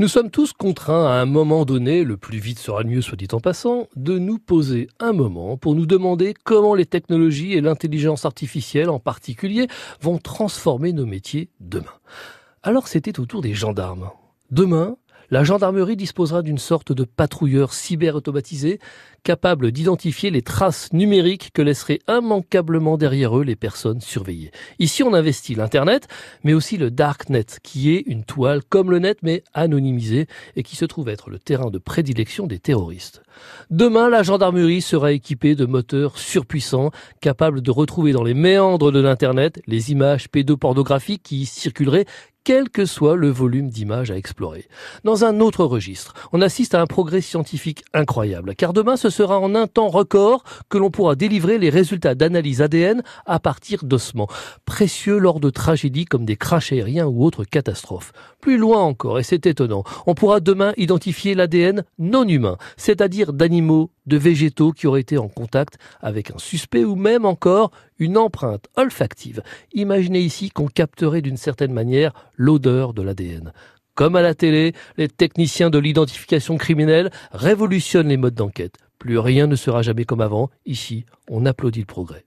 Nous 0.00 0.08
sommes 0.08 0.30
tous 0.30 0.54
contraints 0.54 1.08
à 1.08 1.20
un 1.20 1.26
moment 1.26 1.66
donné, 1.66 2.04
le 2.04 2.16
plus 2.16 2.38
vite 2.38 2.58
sera 2.58 2.82
le 2.82 2.88
mieux 2.88 3.02
soit 3.02 3.18
dit 3.18 3.28
en 3.32 3.38
passant, 3.38 3.86
de 3.96 4.18
nous 4.18 4.38
poser 4.38 4.88
un 4.98 5.12
moment 5.12 5.58
pour 5.58 5.74
nous 5.74 5.84
demander 5.84 6.32
comment 6.42 6.74
les 6.74 6.86
technologies 6.86 7.52
et 7.52 7.60
l'intelligence 7.60 8.24
artificielle 8.24 8.88
en 8.88 8.98
particulier 8.98 9.66
vont 10.00 10.16
transformer 10.16 10.94
nos 10.94 11.04
métiers 11.04 11.50
demain. 11.60 11.92
Alors 12.62 12.88
c'était 12.88 13.20
au 13.20 13.26
tour 13.26 13.42
des 13.42 13.52
gendarmes. 13.52 14.08
Demain, 14.50 14.96
la 15.30 15.44
gendarmerie 15.44 15.96
disposera 15.96 16.42
d'une 16.42 16.58
sorte 16.58 16.92
de 16.92 17.04
patrouilleur 17.04 17.72
cyber-automatisé 17.72 18.80
capable 19.22 19.70
d'identifier 19.70 20.30
les 20.30 20.42
traces 20.42 20.92
numériques 20.92 21.50
que 21.52 21.62
laisseraient 21.62 22.00
immanquablement 22.08 22.96
derrière 22.96 23.38
eux 23.38 23.44
les 23.44 23.56
personnes 23.56 24.00
surveillées. 24.00 24.50
Ici, 24.78 25.02
on 25.02 25.14
investit 25.14 25.54
l'Internet, 25.54 26.08
mais 26.42 26.54
aussi 26.54 26.78
le 26.78 26.90
Darknet, 26.90 27.46
qui 27.62 27.92
est 27.94 28.02
une 28.06 28.24
toile 28.24 28.62
comme 28.64 28.90
le 28.90 28.98
net, 28.98 29.18
mais 29.22 29.42
anonymisée, 29.52 30.26
et 30.56 30.62
qui 30.62 30.76
se 30.76 30.84
trouve 30.84 31.08
être 31.08 31.30
le 31.30 31.38
terrain 31.38 31.70
de 31.70 31.78
prédilection 31.78 32.46
des 32.46 32.58
terroristes. 32.58 33.22
Demain, 33.70 34.08
la 34.08 34.22
gendarmerie 34.22 34.82
sera 34.82 35.12
équipée 35.12 35.54
de 35.54 35.66
moteurs 35.66 36.18
surpuissants, 36.18 36.90
capables 37.20 37.60
de 37.60 37.70
retrouver 37.70 38.12
dans 38.12 38.24
les 38.24 38.34
méandres 38.34 38.92
de 38.92 39.00
l'Internet 39.00 39.60
les 39.66 39.92
images 39.92 40.28
pédopornographiques 40.28 41.22
qui 41.22 41.46
circuleraient 41.46 42.06
quel 42.44 42.70
que 42.70 42.84
soit 42.84 43.16
le 43.16 43.28
volume 43.28 43.70
d'images 43.70 44.10
à 44.10 44.16
explorer. 44.16 44.66
Dans 45.04 45.24
un 45.24 45.40
autre 45.40 45.64
registre, 45.64 46.14
on 46.32 46.40
assiste 46.40 46.74
à 46.74 46.80
un 46.80 46.86
progrès 46.86 47.20
scientifique 47.20 47.84
incroyable, 47.92 48.54
car 48.54 48.72
demain 48.72 48.96
ce 48.96 49.10
sera 49.10 49.38
en 49.38 49.54
un 49.54 49.66
temps 49.66 49.88
record 49.88 50.42
que 50.68 50.78
l'on 50.78 50.90
pourra 50.90 51.14
délivrer 51.14 51.58
les 51.58 51.70
résultats 51.70 52.14
d'analyse 52.14 52.62
ADN 52.62 53.02
à 53.26 53.38
partir 53.38 53.84
d'ossements, 53.84 54.28
précieux 54.64 55.18
lors 55.18 55.40
de 55.40 55.50
tragédies 55.50 56.06
comme 56.06 56.24
des 56.24 56.36
crashs 56.36 56.72
aériens 56.72 57.06
ou 57.06 57.24
autres 57.24 57.44
catastrophes. 57.44 58.12
Plus 58.40 58.56
loin 58.56 58.80
encore, 58.80 59.18
et 59.18 59.22
c'est 59.22 59.46
étonnant, 59.46 59.84
on 60.06 60.14
pourra 60.14 60.40
demain 60.40 60.72
identifier 60.76 61.34
l'ADN 61.34 61.84
non 61.98 62.26
humain, 62.26 62.56
c'est-à-dire 62.76 63.32
d'animaux, 63.32 63.90
de 64.10 64.18
végétaux 64.18 64.72
qui 64.72 64.86
auraient 64.86 65.00
été 65.00 65.16
en 65.16 65.28
contact 65.28 65.78
avec 66.02 66.30
un 66.30 66.38
suspect 66.38 66.84
ou 66.84 66.96
même 66.96 67.24
encore 67.24 67.70
une 67.98 68.18
empreinte 68.18 68.68
olfactive. 68.76 69.42
Imaginez 69.72 70.20
ici 70.20 70.50
qu'on 70.50 70.66
capterait 70.66 71.22
d'une 71.22 71.38
certaine 71.38 71.72
manière 71.72 72.12
l'odeur 72.36 72.92
de 72.92 73.00
l'ADN. 73.00 73.52
Comme 73.94 74.16
à 74.16 74.22
la 74.22 74.34
télé, 74.34 74.74
les 74.98 75.08
techniciens 75.08 75.70
de 75.70 75.78
l'identification 75.78 76.58
criminelle 76.58 77.10
révolutionnent 77.32 78.08
les 78.08 78.16
modes 78.16 78.34
d'enquête. 78.34 78.76
Plus 78.98 79.18
rien 79.18 79.46
ne 79.46 79.56
sera 79.56 79.80
jamais 79.80 80.04
comme 80.04 80.20
avant. 80.20 80.50
Ici, 80.66 81.06
on 81.28 81.46
applaudit 81.46 81.80
le 81.80 81.86
progrès. 81.86 82.24